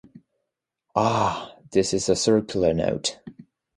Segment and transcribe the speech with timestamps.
[0.95, 1.55] Ah!
[1.73, 3.19] this is a circular note...